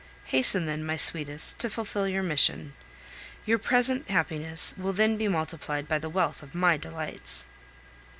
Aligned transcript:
Hasten, 0.25 0.65
then, 0.65 0.83
my 0.83 0.95
sweetest, 0.97 1.59
to 1.59 1.69
fulfil 1.69 2.07
your 2.07 2.23
mission. 2.23 2.73
Your 3.45 3.59
present 3.59 4.09
happiness 4.09 4.73
will 4.75 4.93
then 4.93 5.15
be 5.15 5.27
multiplied 5.27 5.87
by 5.87 5.99
the 5.99 6.09
wealth 6.09 6.41
of 6.41 6.55
my 6.55 6.75
delights. 6.75 7.45